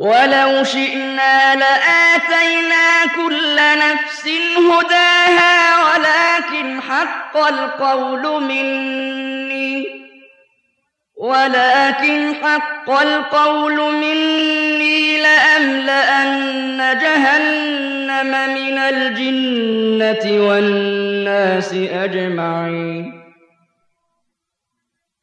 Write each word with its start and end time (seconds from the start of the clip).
ولو 0.00 0.64
شئنا 0.64 1.54
لآتينا 1.56 3.06
كل 3.16 3.56
نفس 3.56 4.28
هداها 4.56 5.58
ولكن 5.84 6.80
حق 6.82 7.36
القول 7.36 8.42
مني. 8.42 9.86
ولكن 11.16 12.34
حق 12.42 12.90
القول 12.90 13.92
مني 13.92 15.22
لأملأن 15.22 16.98
جهنم 17.02 18.54
من 18.54 18.78
الجنة 18.78 20.46
والناس 20.46 21.74
أجمعين. 21.74 23.19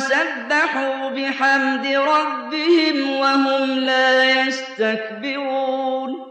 وسبحوا 0.00 1.08
بحمد 1.08 1.86
ربهم 1.86 3.10
وهم 3.10 3.78
لا 3.78 4.24
يستكبرون 4.24 6.26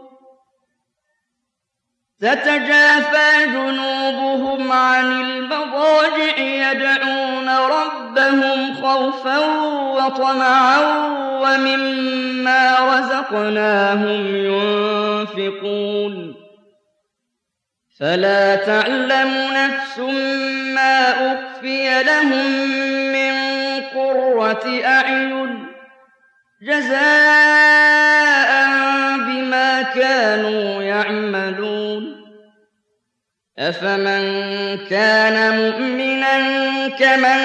تتجافى 2.20 3.46
جنوبهم 3.46 4.72
عن 4.72 5.12
المضاجع 5.12 6.38
يدعون 6.38 7.48
ربهم 7.48 8.74
خوفا 8.74 9.38
وطمعا 9.68 10.78
ومما 11.42 12.76
رزقناهم 12.80 14.36
ينفقون 14.36 16.34
فلا 18.00 18.56
تعلم 18.56 19.52
نفس 19.52 19.98
ما 20.74 21.10
أخفي 21.10 22.02
لهم 22.02 23.09
قرة 24.10 24.82
أعين 24.84 25.66
جزاء 26.62 28.50
بما 29.18 29.82
كانوا 29.82 30.82
يعملون. 30.82 32.20
أفمن 33.58 34.22
كان 34.86 35.36
مؤمنا 35.60 36.88
كمن 36.88 37.40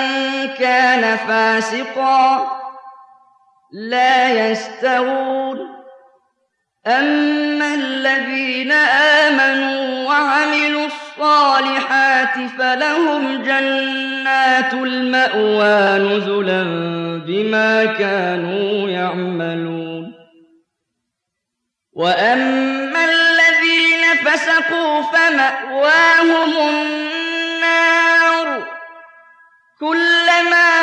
كان 0.60 1.18
فاسقا 1.18 2.48
لا 3.72 4.50
يستوون. 4.50 5.60
أما 6.88 7.74
الذين 7.74 8.72
آمنوا 9.22 10.08
وعملوا 10.08 10.86
الصالحات 10.86 11.05
الصالحات 11.18 12.50
فلهم 12.60 13.44
جنات 13.44 14.74
المأوى 14.74 16.00
نزلا 16.00 16.64
بما 17.28 17.86
كانوا 17.86 18.90
يعملون. 18.90 20.14
وأما 21.94 23.06
الذين 23.06 24.16
فسقوا 24.26 25.02
فمأواهم 25.02 26.70
النار. 26.70 28.68
كلما 29.80 30.75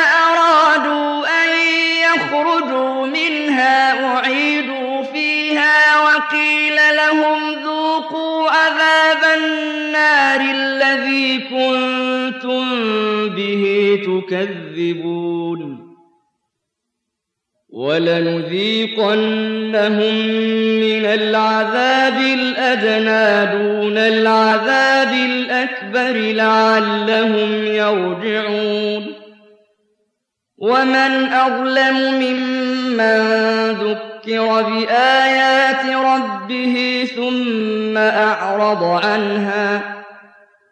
الذي 10.93 11.37
كنتم 11.39 12.65
به 13.29 13.99
تكذبون 14.05 15.93
ولنذيقنهم 17.69 19.15
من 20.79 21.05
العذاب 21.05 22.17
الأدنى 22.17 23.51
دون 23.57 23.97
العذاب 23.97 25.13
الأكبر 25.13 26.11
لعلهم 26.11 27.65
يرجعون 27.65 29.13
ومن 30.57 31.25
أظلم 31.33 31.97
ممن 32.13 33.23
ذكر 33.71 34.61
بآيات 34.61 35.85
ربه 35.85 37.07
ثم 37.15 37.97
أعرض 37.97 38.83
عنها 38.83 39.92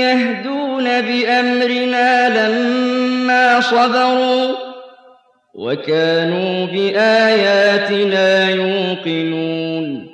يهدون 0.00 0.84
بأمرنا 0.84 2.28
لما 2.28 3.60
صبروا 3.60 4.52
وكانوا 5.54 6.66
بآياتنا 6.66 8.50
يوقنون. 8.50 10.06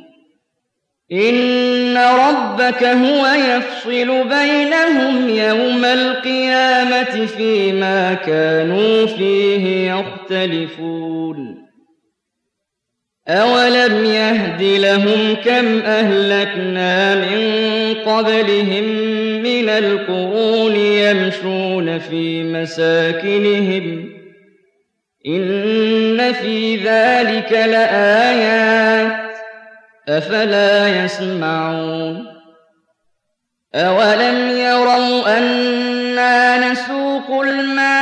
إن 1.13 1.97
ربك 1.97 2.85
هو 2.85 3.27
يفصل 3.27 4.29
بينهم 4.29 5.29
يوم 5.29 5.85
القيامة 5.85 7.27
فيما 7.27 8.15
كانوا 8.15 9.07
فيه 9.07 9.93
يختلفون. 9.93 11.72
أولم 13.29 14.05
يهد 14.05 14.63
لهم 14.63 15.35
كم 15.45 15.81
أهلكنا 15.81 17.15
من 17.15 17.95
قبلهم 18.07 18.85
من 19.43 19.69
القرون 19.69 20.77
يمشون 20.77 21.99
في 21.99 22.43
مساكنهم 22.45 24.09
ۖ 24.19 24.23
إن 25.27 26.33
في 26.33 26.77
ذلك 26.77 27.53
لآيات 27.53 29.33
أفلا 30.09 31.05
يسمعون 31.05 32.27
أولم 33.75 34.51
يروا 34.59 35.39
أنا 35.39 36.71
نسوق 36.71 37.43
الماء 37.43 37.63
إلى 37.83 38.02